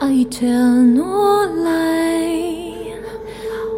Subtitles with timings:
[0.00, 3.00] I tell no lie,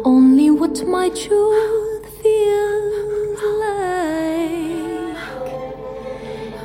[0.03, 5.17] only what my truth feels like.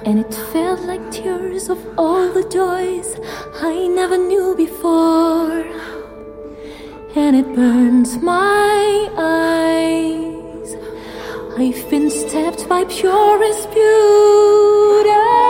[0.06, 3.16] And it felt like tears of all the joys
[3.60, 5.64] I never knew before.
[7.14, 10.76] And it burns my eyes.
[11.58, 15.49] I've been stabbed by purest beauty.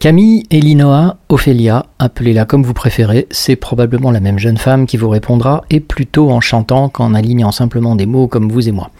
[0.00, 5.10] Camille Elinoa Ophélia, appelez-la comme vous préférez, c'est probablement la même jeune femme qui vous
[5.10, 8.92] répondra, et plutôt en chantant qu'en alignant simplement des mots comme vous et moi.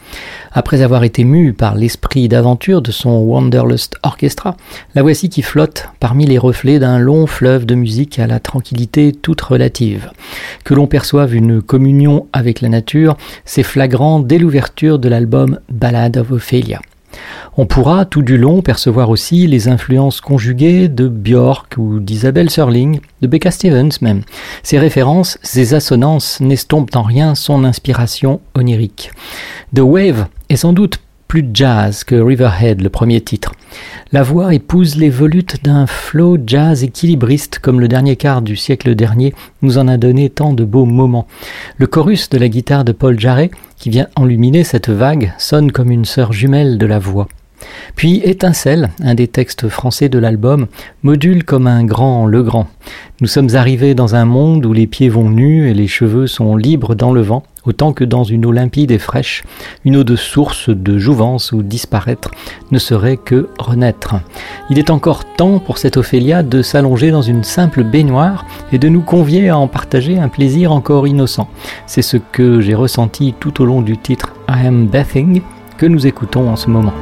[0.52, 4.58] Après avoir été mue par l'esprit d'aventure de son Wanderlust Orchestra,
[4.94, 9.12] la voici qui flotte parmi les reflets d'un long fleuve de musique à la tranquillité
[9.12, 10.10] toute relative.
[10.64, 16.18] Que l'on perçoive une communion avec la nature, c'est flagrant dès l'ouverture de l'album Ballad
[16.18, 16.82] of Ophelia.
[17.56, 23.00] On pourra tout du long percevoir aussi les influences conjuguées de Björk ou d'Isabelle Serling,
[23.20, 24.22] de Becca Stevens même.
[24.62, 29.10] Ces références, ces assonances n'estompent en rien son inspiration onirique.
[29.74, 31.00] The Wave est sans doute
[31.30, 33.52] plus jazz que Riverhead, le premier titre.
[34.10, 38.96] La voix épouse les volutes d'un flow jazz équilibriste comme le dernier quart du siècle
[38.96, 41.28] dernier nous en a donné tant de beaux moments.
[41.76, 45.92] Le chorus de la guitare de Paul Jarret, qui vient enluminer cette vague, sonne comme
[45.92, 47.28] une sœur jumelle de la voix.
[47.96, 50.66] Puis Étincelle, un des textes français de l'album,
[51.02, 52.66] module comme un grand Legrand.
[53.20, 56.56] Nous sommes arrivés dans un monde où les pieds vont nus et les cheveux sont
[56.56, 59.44] libres dans le vent, autant que dans une eau limpide et fraîche,
[59.84, 62.30] une eau de source de jouvence où disparaître
[62.70, 64.14] ne serait que renaître.
[64.70, 68.88] Il est encore temps pour cette Ophélia de s'allonger dans une simple baignoire et de
[68.88, 71.48] nous convier à en partager un plaisir encore innocent.
[71.86, 75.42] C'est ce que j'ai ressenti tout au long du titre I Am Bathing
[75.76, 76.92] que nous écoutons en ce moment.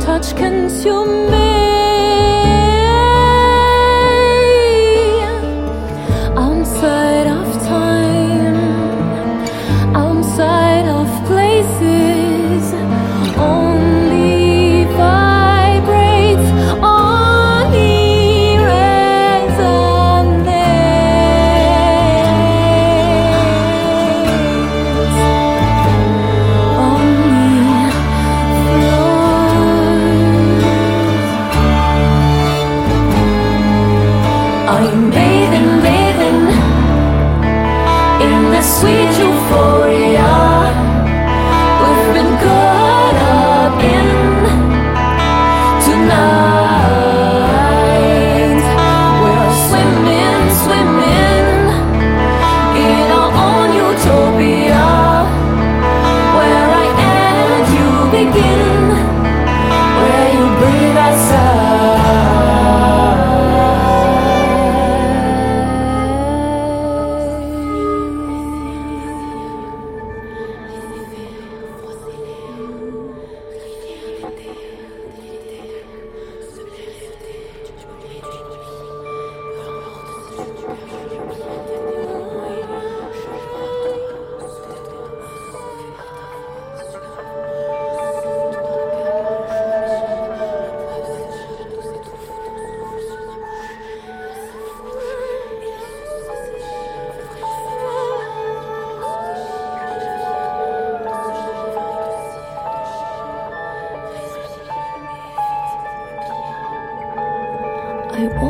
[0.00, 1.75] Touch consume me.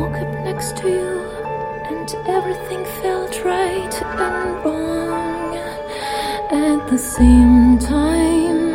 [0.07, 1.19] Woke up next to you,
[1.89, 5.55] and everything felt right and wrong
[6.49, 8.73] at the same time.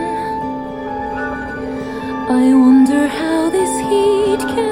[2.29, 4.72] I wonder how this heat can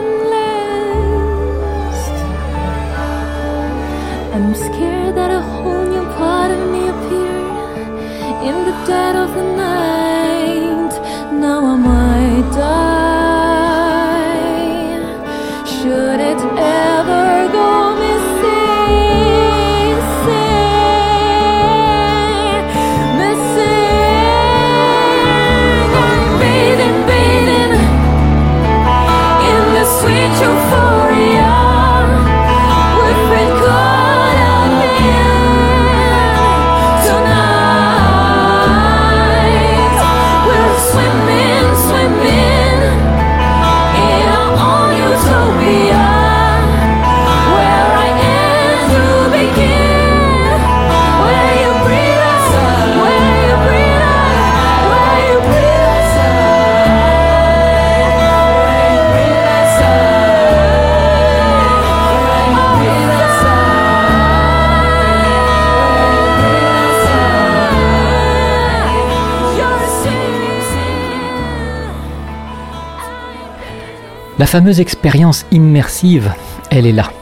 [74.40, 76.32] La fameuse expérience immersive,
[76.70, 77.12] elle est là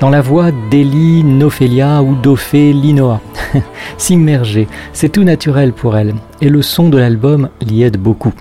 [0.00, 3.20] dans la voix d'Elie Nophelia ou d'Ophelinoa.
[3.98, 8.32] S'immerger, c'est tout naturel pour elle, et le son de l'album l'y aide beaucoup.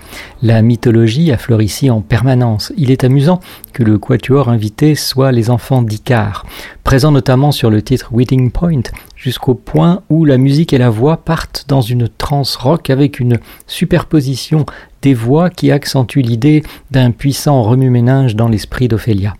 [0.41, 2.73] La mythologie affleure ici en permanence.
[2.77, 3.39] Il est amusant
[3.73, 6.45] que le quatuor invité soit les enfants d'Icar,
[6.83, 8.83] présents notamment sur le titre Waiting Point,
[9.15, 13.39] jusqu'au point où la musique et la voix partent dans une trance rock avec une
[13.67, 14.65] superposition
[15.01, 19.33] des voix qui accentue l'idée d'un puissant remue-ménage dans l'esprit d'Ophélia.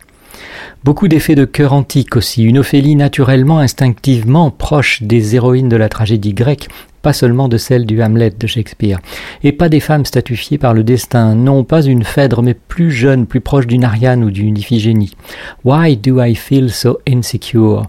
[0.83, 5.89] Beaucoup d'effets de cœur antique aussi, une Ophélie naturellement, instinctivement proche des héroïnes de la
[5.89, 6.69] tragédie grecque,
[7.01, 8.99] pas seulement de celle du Hamlet de Shakespeare,
[9.43, 13.25] et pas des femmes statufiées par le destin, non pas une Phèdre, mais plus jeune,
[13.25, 15.15] plus proche d'une Ariane ou d'une Iphigénie.
[15.63, 17.87] Why do I feel so insecure?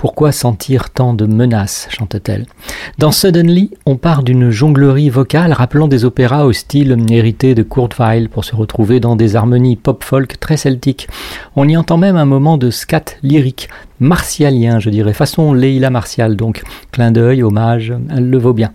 [0.00, 2.46] Pourquoi sentir tant de menaces chante-t-elle.
[2.96, 7.98] Dans Suddenly, on part d'une jonglerie vocale rappelant des opéras au style hérité de Kurt
[7.98, 11.06] Weill pour se retrouver dans des harmonies pop-folk très celtiques.
[11.54, 13.68] On y entend même un moment de scat lyrique,
[13.98, 16.62] martialien, je dirais, façon Leila Martial, donc
[16.92, 18.72] clin d'œil, hommage, elle le vaut bien.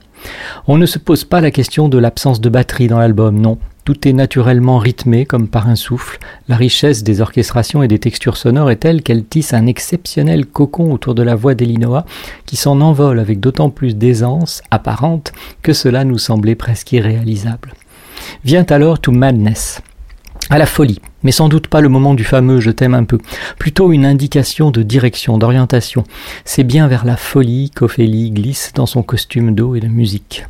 [0.68, 3.58] On ne se pose pas la question de l'absence de batterie dans l'album, non.
[3.86, 6.18] Tout est naturellement rythmé comme par un souffle.
[6.48, 10.92] La richesse des orchestrations et des textures sonores est telle qu'elle tisse un exceptionnel cocon
[10.92, 12.04] autour de la voix d'Elinoa
[12.48, 17.76] qui s'en envole avec d'autant plus d'aisance apparente que cela nous semblait presque irréalisable.
[18.44, 19.82] Vient alors To Madness,
[20.50, 23.18] à la folie, mais sans doute pas le moment du fameux je t'aime un peu,
[23.58, 26.04] plutôt une indication de direction, d'orientation.
[26.44, 30.46] C'est bien vers la folie qu'Ophélie glisse dans son costume d'eau et de musique.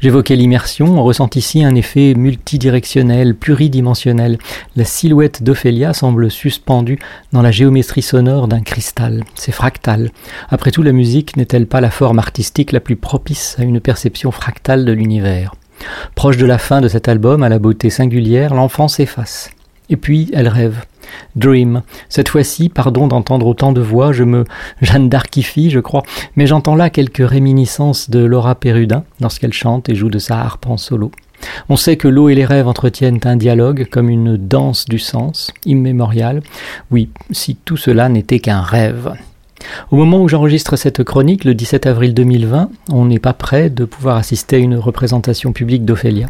[0.00, 4.38] J'évoquais l'immersion, on ressent ici un effet multidirectionnel, pluridimensionnel.
[4.76, 6.98] La silhouette d'Ophélia semble suspendue
[7.32, 9.24] dans la géométrie sonore d'un cristal.
[9.34, 10.10] C'est fractal.
[10.48, 14.30] Après tout, la musique n'est-elle pas la forme artistique la plus propice à une perception
[14.30, 15.54] fractale de l'univers?
[16.14, 19.50] Proche de la fin de cet album, à la beauté singulière, l'enfant s'efface.
[19.88, 20.84] Et puis elle rêve.
[21.34, 21.82] Dream.
[22.08, 24.44] Cette fois-ci, pardon d'entendre autant de voix, je me
[24.80, 26.02] Jeanne d'Arquifie, je crois,
[26.36, 30.66] mais j'entends là quelques réminiscences de Laura Perrudin lorsqu'elle chante et joue de sa harpe
[30.68, 31.10] en solo.
[31.68, 35.52] On sait que l'eau et les rêves entretiennent un dialogue comme une danse du sens,
[35.64, 36.42] immémorial.
[36.90, 39.14] Oui, si tout cela n'était qu'un rêve.
[39.90, 43.84] Au moment où j'enregistre cette chronique, le 17 avril 2020, on n'est pas prêt de
[43.84, 46.28] pouvoir assister à une représentation publique d'Ophélia.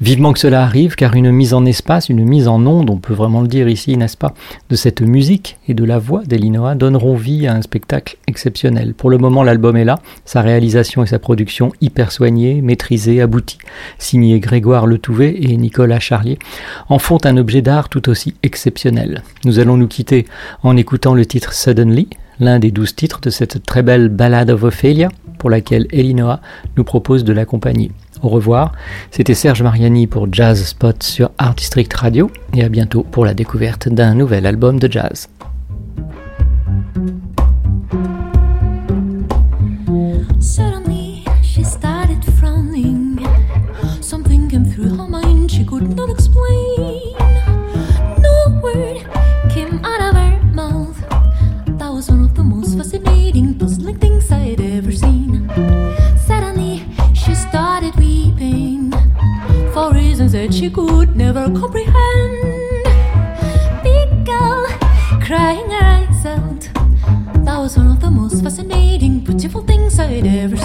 [0.00, 3.14] Vivement que cela arrive, car une mise en espace, une mise en onde, on peut
[3.14, 4.34] vraiment le dire ici, n'est-ce pas,
[4.70, 8.94] de cette musique et de la voix d'Elinoa donneront vie à un spectacle exceptionnel.
[8.94, 13.58] Pour le moment, l'album est là, sa réalisation et sa production hyper soignée, maîtrisée, aboutie,
[13.98, 16.38] signé Grégoire Letouvet et Nicolas Charlier,
[16.88, 19.22] en font un objet d'art tout aussi exceptionnel.
[19.44, 20.26] Nous allons nous quitter
[20.62, 22.08] en écoutant le titre Suddenly,
[22.40, 26.40] l'un des douze titres de cette très belle Ballade of Ophelia, pour laquelle Elinoa
[26.76, 27.90] nous propose de l'accompagner.
[28.22, 28.72] Au revoir,
[29.10, 33.34] c'était Serge Mariani pour Jazz Spot sur Art District Radio, et à bientôt pour la
[33.34, 35.28] découverte d'un nouvel album de jazz.
[65.26, 66.68] Crying eyes out.
[67.44, 70.55] That was one of the most fascinating, beautiful things I'd ever